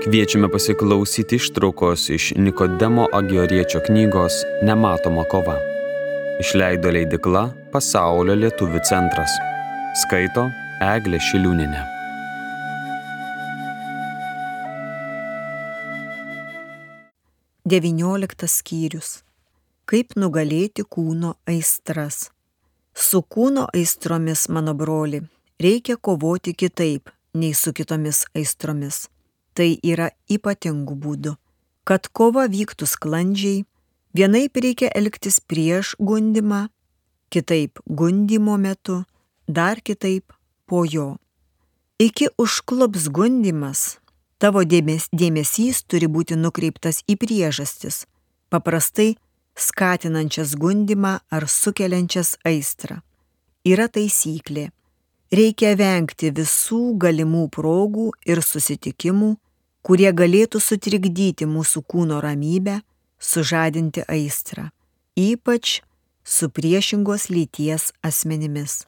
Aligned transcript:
Kviečiame 0.00 0.48
pasiklausyti 0.48 1.36
ištraukos 1.36 2.10
iš 2.10 2.32
Nikodemo 2.36 3.06
Agioriečio 3.12 3.80
knygos 3.86 4.32
Nematoma 4.62 5.24
kova. 5.24 5.58
Išleido 6.40 6.88
leidikla 6.88 7.42
Pasaulio 7.72 8.32
lietuvių 8.40 8.80
centras. 8.88 9.34
Skaito 10.00 10.46
Eglė 10.80 11.20
Šiliūninė. 11.26 11.82
Devynioliktas 17.68 18.56
skyrius. 18.64 19.12
Kaip 19.84 20.16
nugalėti 20.16 20.88
kūno 20.88 21.36
aistras. 21.44 22.30
Su 22.96 23.20
kūno 23.20 23.68
aistromis, 23.76 24.48
mano 24.48 24.72
broli, 24.72 25.20
reikia 25.60 26.00
kovoti 26.00 26.56
kitaip 26.56 27.12
nei 27.36 27.52
su 27.52 27.76
kitomis 27.76 28.24
aistromis 28.32 29.10
tai 29.54 29.76
yra 29.82 30.10
ypatingų 30.30 30.96
būdų. 31.04 31.36
Kad 31.84 32.08
kova 32.12 32.46
vyktų 32.50 32.86
sklandžiai, 32.86 33.64
vienaip 34.14 34.56
reikia 34.56 34.90
elgtis 34.94 35.40
prieš 35.40 35.94
gundimą, 35.98 36.68
kitaip 37.30 37.80
gundimo 37.86 38.56
metu, 38.58 39.02
dar 39.48 39.80
kitaip 39.80 40.32
po 40.66 40.84
jo. 40.84 41.16
Iki 42.00 42.30
užklops 42.38 43.08
gundimas, 43.12 43.98
tavo 44.38 44.62
dėmes, 44.64 45.10
dėmesys 45.12 45.82
turi 45.84 46.08
būti 46.08 46.38
nukreiptas 46.38 47.02
į 47.10 47.18
priežastis, 47.20 48.06
paprastai 48.48 49.14
skatinančias 49.58 50.54
gundimą 50.56 51.18
ar 51.30 51.46
sukeliančias 51.48 52.36
aistrą. 52.46 53.02
Yra 53.66 53.90
taisyklė. 53.92 54.70
Reikia 55.30 55.74
vengti 55.78 56.32
visų 56.34 56.96
galimų 56.98 57.44
progų 57.54 58.08
ir 58.26 58.40
susitikimų, 58.42 59.34
kurie 59.82 60.12
galėtų 60.12 60.60
sutrikdyti 60.60 61.48
mūsų 61.48 61.82
kūno 61.88 62.20
ramybę, 62.24 62.80
sužadinti 63.20 64.04
aistrą, 64.08 64.70
ypač 65.16 65.80
su 66.24 66.50
priešingos 66.50 67.28
lyties 67.32 67.90
asmenimis. 68.02 68.84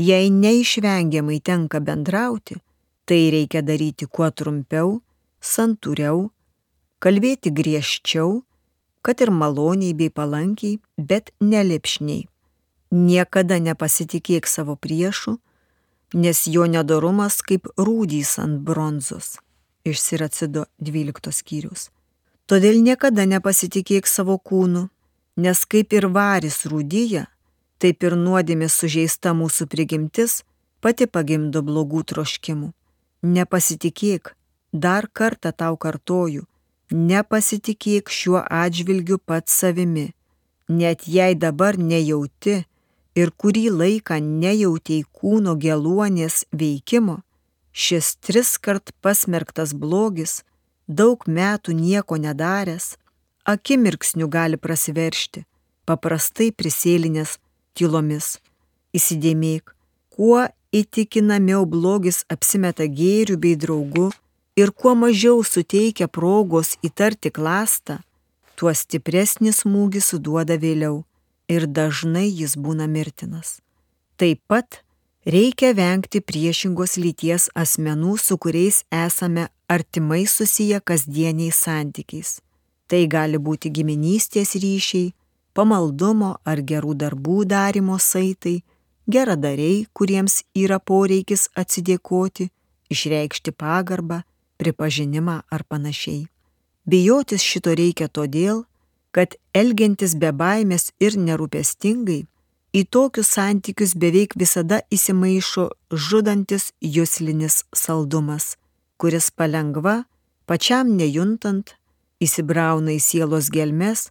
Jei 0.00 0.30
neišvengiamai 0.32 1.40
tenka 1.44 1.80
bendrauti, 1.80 2.56
tai 3.04 3.28
reikia 3.34 3.62
daryti 3.62 4.08
kuo 4.08 4.30
trumpiau, 4.30 5.00
santūriau, 5.42 6.30
kalbėti 7.02 7.52
griežčiau, 7.52 8.40
kad 9.02 9.20
ir 9.20 9.30
maloniai 9.34 9.92
bei 9.98 10.10
palankiai, 10.10 10.80
bet 10.96 11.32
nelipšniai. 11.40 12.26
Niekada 12.92 13.56
nepasitikėk 13.58 14.46
savo 14.46 14.76
priešu, 14.76 15.38
nes 16.14 16.44
jo 16.46 16.66
nedorumas 16.68 17.40
kaip 17.44 17.68
rūdys 17.76 18.36
ant 18.42 18.60
bronzos 18.64 19.40
iš 19.84 20.00
Siracido 20.00 20.66
12 20.78 21.32
skyrius. 21.32 21.90
Todėl 22.46 22.82
niekada 22.82 23.24
nepasitikėk 23.26 24.06
savo 24.10 24.36
kūnu, 24.38 24.88
nes 25.36 25.64
kaip 25.64 25.94
ir 25.96 26.08
varis 26.12 26.62
rūdyja, 26.68 27.26
taip 27.78 28.02
ir 28.06 28.16
nuodėmės 28.18 28.76
sužeista 28.78 29.32
mūsų 29.34 29.66
prigimtis 29.72 30.42
pati 30.82 31.06
pagimdo 31.06 31.62
blogų 31.62 32.02
troškimų. 32.12 32.72
Nepasitikėk, 33.22 34.34
dar 34.72 35.06
kartą 35.12 35.52
tau 35.54 35.76
kartoju, 35.78 36.44
nepasitikėk 36.92 38.10
šiuo 38.10 38.42
atžvilgiu 38.42 39.18
pats 39.18 39.54
savimi, 39.62 40.10
net 40.68 41.06
jei 41.06 41.34
dabar 41.38 41.78
nejauti 41.78 42.64
ir 43.14 43.30
kurį 43.36 43.68
laiką 43.70 44.18
nejautėjai 44.20 45.06
kūno 45.18 45.54
geluonės 45.60 46.44
veikimo, 46.52 47.20
Šis 47.72 48.16
tris 48.20 48.58
kart 48.60 48.92
pasmerktas 49.00 49.72
blogis, 49.72 50.42
daug 50.88 51.24
metų 51.26 51.72
nieko 51.72 52.18
nedaręs, 52.20 52.96
akimirksniu 53.48 54.28
gali 54.28 54.58
prasiveršti, 54.60 55.44
paprastai 55.88 56.52
prisėlinės 56.52 57.38
tylomis. 57.74 58.36
Įsidėmėk, 58.92 59.72
kuo 60.12 60.44
įtikinamiau 60.72 61.64
blogis 61.68 62.22
apsimeta 62.28 62.84
gėrių 62.84 63.38
bei 63.40 63.56
draugu 63.56 64.10
ir 64.56 64.72
kuo 64.72 64.94
mažiau 64.94 65.40
suteikia 65.44 66.08
progos 66.08 66.76
įtarti 66.84 67.32
klastą, 67.32 68.02
tuo 68.56 68.72
stipresnis 68.76 69.62
smūgis 69.64 70.12
suduoda 70.12 70.58
vėliau 70.60 71.02
ir 71.48 71.66
dažnai 71.66 72.28
jis 72.28 72.56
būna 72.56 72.86
mirtinas. 72.86 73.60
Taip 74.20 74.40
pat 74.46 74.82
Reikia 75.22 75.70
vengti 75.78 76.18
priešingos 76.18 76.96
lyties 76.98 77.44
asmenų, 77.54 78.16
su 78.18 78.34
kuriais 78.42 78.80
esame 78.90 79.44
artimai 79.70 80.24
susiję 80.26 80.80
kasdieniais 80.82 81.60
santykiais. 81.62 82.40
Tai 82.90 83.06
gali 83.06 83.38
būti 83.38 83.70
giminystės 83.70 84.56
ryšiai, 84.58 85.12
pamaldumo 85.54 86.32
ar 86.42 86.58
gerų 86.66 86.96
darbų 87.04 87.44
darimo 87.46 88.00
saitai, 88.02 88.64
geradariai, 89.06 89.86
kuriems 89.94 90.42
yra 90.58 90.80
poreikis 90.82 91.46
atsidėkoti, 91.54 92.48
išreikšti 92.90 93.54
pagarbą, 93.54 94.24
pripažinimą 94.58 95.38
ar 95.46 95.62
panašiai. 95.70 96.26
Bijotis 96.82 97.46
šito 97.46 97.78
reikia 97.78 98.10
todėl, 98.10 98.64
kad 99.14 99.38
elgiantis 99.54 100.18
be 100.18 100.34
baimės 100.34 100.90
ir 100.98 101.14
nerūpestingai, 101.14 102.24
Į 102.72 102.86
tokius 102.88 103.28
santykius 103.36 103.90
beveik 104.00 104.32
visada 104.40 104.78
įsimaišo 104.88 105.66
žudantis 105.92 106.70
jūslinis 106.80 107.66
saldumas, 107.76 108.54
kuris 108.96 109.26
palengva, 109.28 110.06
pačiam 110.48 110.94
nejuntant, 110.96 111.74
įsibrauna 112.24 112.94
į 112.94 113.00
sielos 113.04 113.50
gelmes 113.52 114.06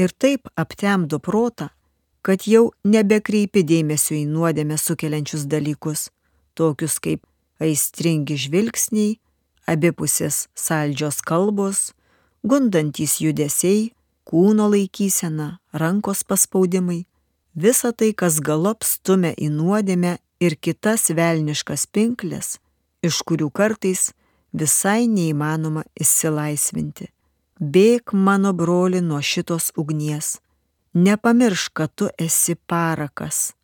ir 0.00 0.14
taip 0.16 0.48
aptemdo 0.56 1.18
protą, 1.20 1.68
kad 2.24 2.46
jau 2.48 2.70
nebekreipi 2.88 3.60
dėmesio 3.68 4.16
į 4.16 4.24
nuodėmę 4.30 4.78
sukeliančius 4.80 5.44
dalykus, 5.44 6.06
tokius 6.56 6.96
kaip 7.04 7.20
aistringi 7.60 8.38
žvilgsniai, 8.46 9.18
abipusės 9.68 10.46
saldžios 10.56 11.20
kalbos, 11.20 11.90
gundantys 12.40 13.18
judesiai, 13.20 13.90
kūno 14.24 14.70
laikysena, 14.72 15.58
rankos 15.76 16.24
paspaudimai 16.24 17.02
Visa 17.56 17.92
tai, 17.92 18.12
kas 18.12 18.36
galop 18.44 18.84
stumia 18.84 19.32
į 19.32 19.48
nuodėmę 19.48 20.18
ir 20.44 20.56
kitas 20.60 21.08
velniškas 21.08 21.86
pinklės, 21.88 22.58
iš 23.00 23.22
kurių 23.24 23.48
kartais 23.48 24.10
visai 24.52 25.06
neįmanoma 25.08 25.86
išsilaisvinti. 25.96 27.08
Bėk 27.56 28.12
mano 28.12 28.52
broli 28.52 29.00
nuo 29.00 29.22
šitos 29.24 29.70
ugnies. 29.80 30.36
Nepamiršk, 30.92 31.72
kad 31.72 31.94
tu 31.96 32.10
esi 32.20 32.56
parakas. 32.68 33.54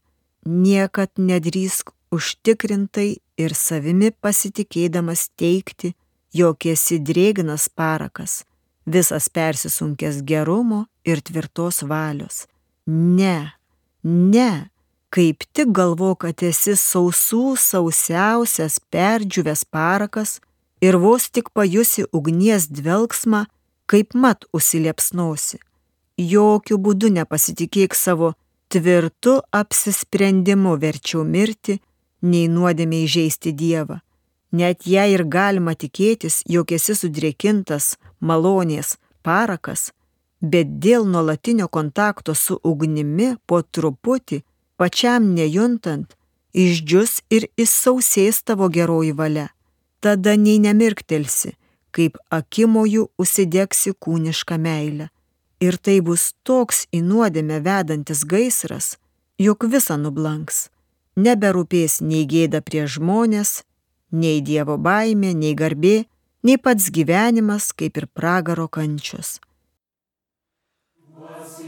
Niekad 0.48 1.20
nedrįsk 1.20 1.92
užtikrintai 2.12 3.10
ir 3.36 3.54
savimi 3.54 4.10
pasitikėdamas 4.10 5.28
teikti, 5.36 5.92
jog 6.32 6.64
esi 6.64 6.96
drėgnas 6.96 7.68
parakas, 7.68 8.42
visas 8.88 9.28
persisunkęs 9.28 10.24
gerumo 10.24 10.86
ir 11.04 11.20
tvirtos 11.20 11.82
valios. 11.84 12.46
Ne, 12.88 13.52
Ne, 14.02 14.68
kaip 15.10 15.44
tik 15.54 15.70
galvo, 15.76 16.14
kad 16.18 16.42
esi 16.42 16.74
sausų 16.78 17.54
sausiausias 17.60 18.80
perdžiuvęs 18.90 19.64
parakas 19.70 20.40
ir 20.82 20.98
vos 20.98 21.28
tik 21.30 21.52
pajusi 21.54 22.08
ugnies 22.10 22.66
dvelgsmą, 22.66 23.44
kaip 23.86 24.16
mat 24.18 24.46
užsiliepsnosi. 24.56 25.60
Jokių 26.18 26.78
būdų 26.84 27.12
nepasitikėk 27.18 27.94
savo 27.94 28.34
tvirtu 28.72 29.38
apsisprendimu 29.52 30.74
verčiau 30.82 31.22
mirti, 31.24 31.78
nei 32.22 32.48
nuodėmė 32.48 33.04
įžeisti 33.06 33.52
Dievą. 33.52 34.00
Net 34.52 34.86
jei 34.86 35.14
ir 35.14 35.24
galima 35.24 35.74
tikėtis, 35.78 36.42
jog 36.44 36.72
esi 36.76 36.94
sudrėkintas 36.98 37.96
malonės 38.20 38.96
parakas, 39.22 39.90
bet 40.42 40.78
dėl 40.82 41.06
nuolatinio 41.06 41.68
kontakto 41.68 42.34
su 42.34 42.58
ugnimi 42.66 43.36
po 43.46 43.62
truputį, 43.62 44.42
pačiam 44.76 45.30
nejuntant, 45.36 46.16
išdžius 46.52 47.22
ir 47.30 47.46
įsausės 47.56 48.42
tavo 48.42 48.68
geroji 48.68 49.14
valia. 49.14 49.48
Tada 50.02 50.34
nei 50.36 50.58
nemirktelsi, 50.58 51.54
kaip 51.94 52.18
akimojų 52.34 53.06
užsidegsi 53.22 53.94
kūnišką 53.94 54.58
meilę. 54.58 55.08
Ir 55.62 55.78
tai 55.78 56.00
bus 56.02 56.32
toks 56.42 56.88
į 56.90 57.04
nuodėmę 57.06 57.60
vedantis 57.62 58.24
gaisras, 58.26 58.96
jog 59.38 59.62
visa 59.70 59.94
nublanks. 59.94 60.66
Neberūpės 61.14 62.00
nei 62.02 62.26
gėda 62.26 62.64
prie 62.66 62.88
žmonės, 62.90 63.62
nei 64.10 64.42
Dievo 64.42 64.74
baimė, 64.74 65.36
nei 65.38 65.54
garbė, 65.54 66.08
nei 66.42 66.58
pats 66.58 66.90
gyvenimas, 66.90 67.70
kaip 67.70 68.00
ir 68.00 68.08
pragaro 68.10 68.66
kančios 68.66 69.38
was 71.22 71.61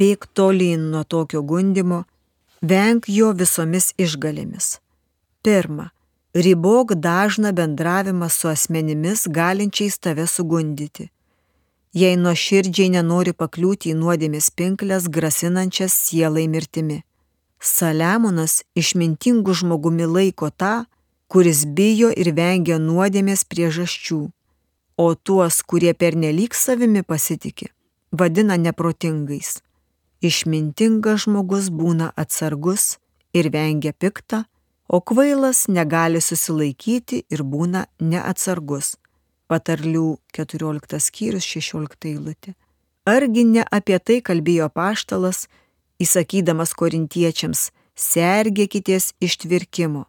bėg 0.00 0.28
tolyn 0.36 0.90
nuo 0.92 1.02
tokio 1.04 1.42
gundimo, 1.42 2.04
venk 2.62 3.08
jo 3.08 3.32
visomis 3.32 3.92
išgalėmis. 3.98 4.78
Pirma, 5.42 5.90
ribok 6.34 6.94
dažną 6.94 7.52
bendravimą 7.52 8.28
su 8.28 8.48
asmenimis 8.48 9.26
galinčiais 9.38 9.98
tave 9.98 10.26
sugundyti. 10.26 11.10
Jei 11.96 12.16
nuo 12.20 12.34
širdžiai 12.36 12.90
nenori 12.92 13.32
pakliūti 13.32 13.92
į 13.92 13.98
nuodėmės 14.00 14.50
pinklės 14.58 15.06
grasinančias 15.08 15.94
sielai 15.96 16.44
mirtimi. 16.52 16.98
Saliamonas 17.60 18.60
išmintingų 18.76 19.54
žmogumi 19.62 20.04
laiko 20.04 20.50
tą, 20.50 20.84
kuris 21.32 21.64
bijo 21.64 22.10
ir 22.12 22.34
vengia 22.36 22.76
nuodėmės 22.78 23.46
priežasčių, 23.48 24.20
o 24.96 25.06
tuos, 25.14 25.62
kurie 25.62 25.94
pernelyg 25.94 26.54
savimi 26.54 27.02
pasitikė, 27.02 27.70
vadina 28.12 28.60
neprotingais. 28.60 29.62
Išmintingas 30.24 31.26
žmogus 31.26 31.68
būna 31.68 32.12
atsargus 32.16 32.96
ir 33.36 33.50
vengia 33.52 33.92
piktą, 33.92 34.44
o 34.88 35.00
kvailas 35.00 35.66
negali 35.68 36.20
susilaikyti 36.20 37.24
ir 37.30 37.42
būna 37.42 37.86
neatsargus. 38.00 38.96
Patarlių 39.46 40.16
14 40.34 40.98
skyrius 41.02 41.46
16 41.46 42.08
eilutė. 42.10 42.54
Argi 43.06 43.44
ne 43.46 43.62
apie 43.70 43.98
tai 44.02 44.18
kalbėjo 44.24 44.66
paštalas, 44.74 45.46
įsakydamas 46.02 46.72
korintiečiams, 46.74 47.70
sergėkitės 47.94 49.12
ištvirkimo. 49.22 50.06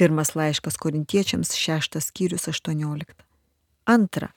Pirmas 0.00 0.32
laiškas 0.32 0.78
korintiečiams 0.80 1.52
6 1.52 2.00
skyrius 2.00 2.48
18. 2.48 3.12
Antra. 3.84 4.30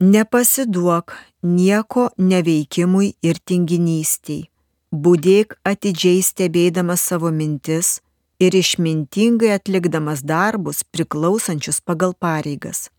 Nepasiduok 0.00 1.12
nieko 1.42 2.08
neveikimui 2.18 3.12
ir 3.22 3.38
tinginystiai. 3.46 4.48
Būdėk 4.90 5.54
atidžiai 5.62 6.22
stebėdamas 6.22 7.02
savo 7.02 7.30
mintis 7.30 8.00
ir 8.42 8.54
išmintingai 8.58 9.52
atlikdamas 9.54 10.24
darbus 10.26 10.82
priklausančius 10.82 11.78
pagal 11.80 12.14
pareigas. 12.18 12.90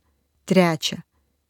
Trečia. 0.47 1.03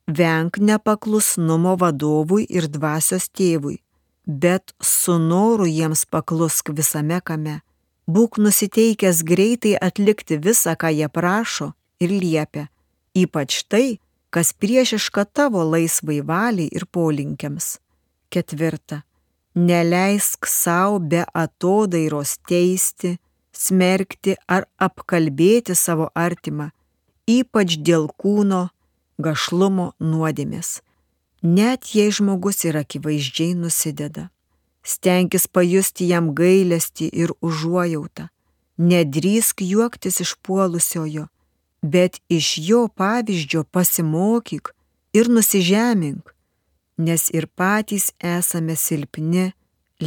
Venk 0.07 0.57
nepaklusnumo 0.57 1.75
vadovui 1.77 2.45
ir 2.49 2.67
dvasios 2.69 3.29
tėvui, 3.29 3.79
bet 4.25 4.73
su 4.81 5.17
noru 5.21 5.65
jiems 5.65 6.05
paklusk 6.09 6.69
visame 6.73 7.21
kame. 7.21 7.61
Būk 8.09 8.37
nusiteikęs 8.37 9.21
greitai 9.25 9.73
atlikti 9.81 10.37
visą, 10.37 10.73
ką 10.77 10.89
jie 10.93 11.09
prašo 11.09 11.73
ir 12.01 12.13
liepia, 12.13 12.67
ypač 13.17 13.63
tai, 13.69 13.97
kas 14.35 14.51
priešiška 14.59 15.23
tavo 15.37 15.61
laisvai 15.63 16.19
valiai 16.29 16.67
ir 16.77 16.83
polinkiams. 16.91 17.67
Ketvirta. 18.29 18.97
Neleisk 19.55 20.47
savo 20.51 20.99
be 20.99 21.21
atodairos 21.43 22.33
teisti, 22.49 23.13
smerkti 23.55 24.35
ar 24.55 24.65
apkalbėti 24.87 25.75
savo 25.79 26.09
artimą, 26.25 26.67
ypač 27.37 27.77
dėl 27.87 28.09
kūno, 28.19 28.65
gašlumo 29.23 29.93
nuodėmės. 30.03 30.81
Net 31.57 31.93
jei 31.95 32.11
žmogus 32.11 32.65
ir 32.67 32.75
akivaizdžiai 32.81 33.55
nusideda. 33.55 34.27
Stenkis 34.83 35.47
pajusti 35.47 36.09
jam 36.11 36.33
gailestį 36.35 37.07
ir 37.23 37.31
užuojautą. 37.39 38.27
Nedrįsk 38.91 39.63
juoktis 39.63 40.19
iš 40.25 40.35
puolusiojo, 40.43 41.29
bet 41.93 42.21
iš 42.37 42.47
jo 42.67 42.81
pavyzdžio 42.99 43.61
pasimokyk 43.73 44.71
ir 45.17 45.29
nusižemink, 45.35 46.25
nes 46.97 47.29
ir 47.37 47.45
patys 47.59 48.05
esame 48.35 48.75
silpni, 48.85 49.51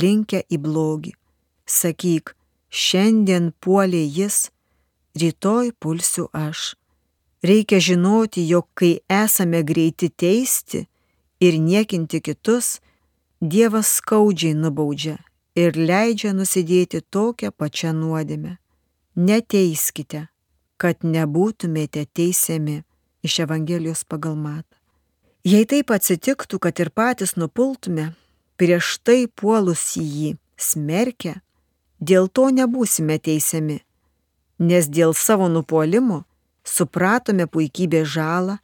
linkę 0.01 0.43
į 0.55 0.59
blogį. 0.65 1.13
Sakyk, 1.79 2.35
šiandien 2.83 3.53
puolė 3.63 4.03
jis, 4.19 4.49
rytoj 5.21 5.73
pulsiu 5.81 6.29
aš. 6.33 6.75
Reikia 7.45 7.79
žinoti, 7.79 8.43
jog 8.53 8.67
kai 8.75 8.99
esame 9.23 9.63
greiti 9.63 10.09
teisti 10.11 10.87
ir 11.41 11.59
niekinti 11.63 12.21
kitus, 12.21 12.79
Dievas 13.41 13.87
skaudžiai 14.01 14.57
nubaudžia 14.59 15.13
ir 15.55 15.77
leidžia 15.79 16.33
nusidėti 16.35 16.99
tokią 17.15 17.53
pačią 17.55 17.93
nuodėmę. 17.95 18.57
Neteiskite, 19.15 20.25
kad 20.79 21.03
nebūtumėte 21.03 22.07
teisiami 22.15 22.83
iš 23.27 23.41
Evangelijos 23.45 24.05
pagal 24.07 24.37
matą. 24.39 24.79
Jei 25.47 25.67
taip 25.67 25.91
atsitiktų, 25.95 26.59
kad 26.63 26.79
ir 26.83 26.91
patys 26.95 27.35
nupultume, 27.39 28.13
prieš 28.59 28.99
tai 29.03 29.27
puolus 29.27 29.95
į 29.99 30.05
jį 30.05 30.31
smerkia, 30.59 31.39
dėl 32.01 32.29
to 32.29 32.49
nebūsime 32.55 33.19
teisiami, 33.23 33.81
nes 34.59 34.89
dėl 34.91 35.15
savo 35.15 35.49
nupolimo 35.51 36.25
supratome 36.67 37.47
puikybę 37.47 38.05
žalą 38.05 38.59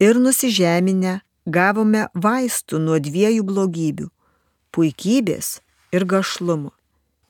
ir 0.00 0.20
nusižeminę 0.20 1.20
gavome 1.46 2.06
vaistų 2.14 2.80
nuo 2.80 3.00
dviejų 3.00 3.44
blogybių- 3.44 4.08
puikybės 4.74 5.60
ir 5.92 6.04
gašlumo. 6.04 6.72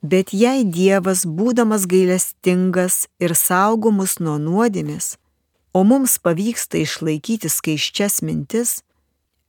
Bet 0.05 0.33
jei 0.37 0.61
Dievas, 0.69 1.23
būdamas 1.25 1.87
gailestingas 1.89 3.05
ir 3.17 3.31
saugomus 3.33 4.19
nuo 4.21 4.35
nuodėmės, 4.37 5.15
o 5.73 5.81
mums 5.87 6.19
pavyksta 6.21 6.77
išlaikyti 6.77 7.49
skaiščias 7.49 8.19
mintis, 8.27 8.83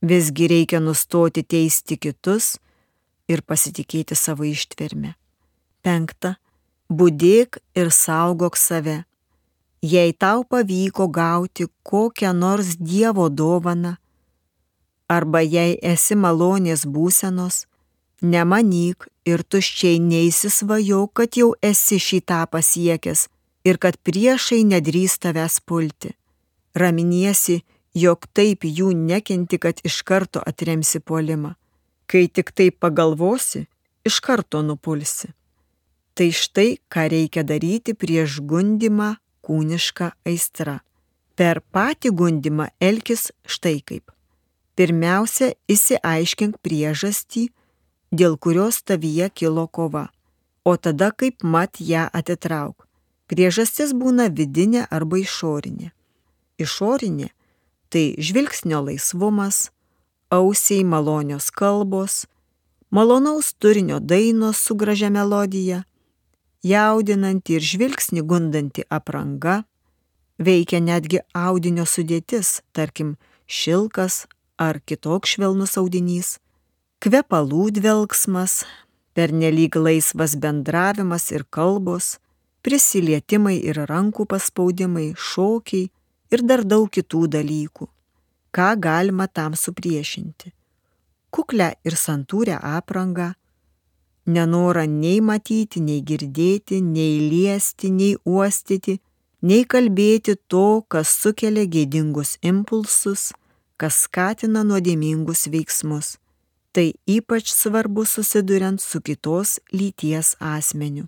visgi 0.01 0.49
reikia 0.49 0.81
nustoti 0.81 1.45
teisti 1.45 1.99
kitus 2.01 2.55
ir 3.29 3.43
pasitikėti 3.43 4.17
savo 4.17 4.49
ištvermę. 4.49 5.13
Penkta. 5.85 6.37
Būdėk 6.89 7.59
ir 7.75 7.91
saugok 7.91 8.57
save. 8.57 9.03
Jei 9.83 10.15
tau 10.15 10.45
pavyko 10.47 11.11
gauti 11.11 11.67
kokią 11.83 12.33
nors 12.33 12.77
Dievo 12.79 13.29
dovaną, 13.29 13.97
arba 15.09 15.43
jei 15.43 15.77
esi 15.83 16.17
malonės 16.17 16.87
būsenos, 16.87 17.67
nemanyk 18.23 19.09
ir 19.27 19.43
tuščiai 19.43 19.99
neįsisvajo, 20.01 21.07
kad 21.13 21.37
jau 21.37 21.55
esi 21.63 21.99
šitą 22.01 22.45
pasiekęs 22.51 23.27
ir 23.67 23.79
kad 23.83 23.99
priešai 24.07 24.63
nedrys 24.65 25.19
tavęs 25.19 25.61
pulti. 25.67 26.15
Raminiesi, 26.77 27.63
jog 27.97 28.27
taip 28.37 28.65
jų 28.65 28.93
nekenti, 28.95 29.59
kad 29.59 29.81
iš 29.85 30.03
karto 30.07 30.43
atremsi 30.47 31.01
puolimą. 31.01 31.57
Kai 32.07 32.29
tik 32.29 32.53
taip 32.55 32.79
pagalvosi, 32.81 33.67
iš 34.07 34.21
karto 34.23 34.63
nupulsi. 34.63 35.33
Tai 36.17 36.29
štai, 36.33 36.79
ką 36.89 37.09
reikia 37.13 37.43
daryti 37.45 37.97
prieš 37.99 38.41
gundimą 38.41 39.17
kūnišką 39.45 40.13
aistrą. 40.29 40.79
Per 41.37 41.61
patį 41.75 42.13
gundimą 42.17 42.71
elkis 42.81 43.29
štai 43.45 43.81
kaip. 43.85 44.13
Pirmiausia, 44.77 45.53
įsiaiškink 45.69 46.61
priežastį, 46.65 47.49
dėl 48.13 48.37
kurios 48.39 48.83
tavyje 48.83 49.31
kilo 49.31 49.67
kova, 49.67 50.09
o 50.65 50.77
tada 50.77 51.11
kaip 51.11 51.43
mat 51.43 51.81
ją 51.81 52.09
atitrauk. 52.13 52.87
Priežastis 53.27 53.93
būna 53.93 54.29
vidinė 54.31 54.87
arba 54.91 55.19
išorinė. 55.19 55.91
Išorinė- 56.59 57.31
tai 57.91 58.15
žvilgsnio 58.19 58.83
laisvumas, 58.87 59.71
ausiai 60.31 60.85
malonios 60.85 61.51
kalbos, 61.51 62.27
malonaus 62.91 63.53
turinio 63.59 64.01
dainos 64.01 64.57
su 64.57 64.75
gražia 64.75 65.11
melodija, 65.11 65.85
jaudinanti 66.63 67.57
ir 67.57 67.61
žvilgsnį 67.61 68.23
gundanti 68.23 68.83
apranga, 68.91 69.65
veikia 70.39 70.81
netgi 70.81 71.21
audinio 71.35 71.85
sudėtis, 71.85 72.61
tarkim, 72.73 73.17
šilkas 73.47 74.27
ar 74.59 74.81
kitoks 74.81 75.37
švelnus 75.37 75.77
audinys, 75.77 76.39
kvepalų 77.03 77.71
dvelgsmas, 77.77 78.65
pernelyg 79.17 79.77
laisvas 79.77 80.37
bendravimas 80.41 81.31
ir 81.33 81.45
kalbos, 81.51 82.17
prisilietimai 82.65 83.57
ir 83.63 83.85
rankų 83.91 84.27
paspaudimai, 84.33 85.13
šokiai 85.17 85.91
ir 86.33 86.43
dar 86.43 86.65
daug 86.65 86.89
kitų 86.91 87.27
dalykų. 87.37 87.89
Ką 88.57 88.69
galima 88.81 89.27
tam 89.29 89.55
supriešinti? 89.55 90.53
Kuklę 91.31 91.75
ir 91.85 91.97
santūrę 92.01 92.57
aprangą, 92.57 93.35
nenorą 94.27 94.87
nei 94.89 95.21
matyti, 95.21 95.83
nei 95.85 96.01
girdėti, 96.01 96.81
nei 96.83 97.29
liesti, 97.31 97.91
nei 97.93 98.17
uostyti, 98.25 98.99
nei 99.43 99.65
kalbėti 99.65 100.37
to, 100.49 100.83
kas 100.89 101.13
sukelia 101.23 101.67
gėdingus 101.69 102.39
impulsus, 102.43 103.33
kas 103.77 104.07
skatina 104.07 104.65
nuodėmingus 104.65 105.47
veiksmus. 105.53 106.17
Tai 106.77 106.93
ypač 107.09 107.55
svarbu 107.57 108.05
susiduriant 108.05 108.81
su 108.81 109.01
kitos 109.01 109.55
lyties 109.73 110.35
asmeniu. 110.45 111.07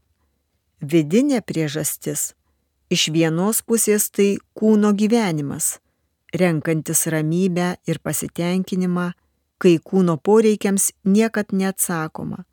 Vidinė 0.81 1.43
priežastis- 1.45 2.33
iš 2.95 3.03
vienos 3.13 3.61
pusės 3.61 4.09
tai 4.09 4.39
kūno 4.57 4.95
gyvenimas, 4.97 5.67
renkantis 6.33 7.05
ramybę 7.13 7.77
ir 7.85 7.99
pasitenkinimą, 7.99 9.13
kai 9.59 9.75
kūno 9.79 10.17
poreikiams 10.17 10.93
niekad 11.05 11.53
neatsakoma. 11.53 12.47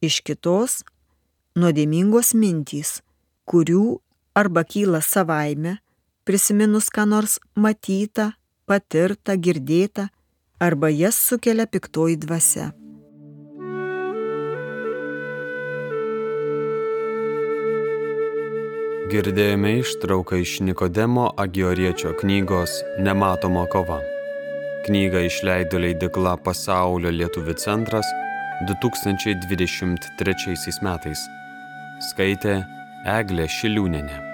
Iš 0.00 0.22
kitos- 0.22 0.84
nuodėmingos 1.58 2.30
mintys, 2.32 3.02
kurių 3.50 3.98
arba 4.36 4.62
kyla 4.62 5.02
savaime, 5.02 5.78
prisiminus 6.24 6.90
ką 6.94 7.08
nors 7.08 7.40
matytą, 7.56 8.34
patirtą, 8.68 9.34
girdėtą, 9.34 10.10
arba 10.62 10.88
jas 10.88 11.16
sukelia 11.28 11.66
piktoji 11.66 12.16
dvasia. 12.22 12.70
Girdėjome 19.12 19.72
ištrauką 19.80 20.34
iš 20.44 20.52
Nikodemo 20.68 21.26
Agioriečio 21.44 22.10
knygos 22.22 22.72
Nematoma 23.02 23.64
kova. 23.74 24.00
Knygą 24.86 25.20
išleido 25.26 25.76
leidikla 25.82 26.34
Pasaulio 26.46 27.10
lietuvių 27.10 27.54
centras 27.58 28.08
2023 28.70 30.78
metais. 30.86 31.20
Skaitė 32.10 32.54
Eglė 33.20 33.46
Šiliūnenė. 33.50 34.31